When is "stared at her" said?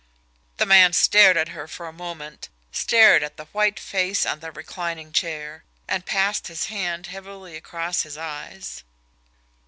0.93-1.69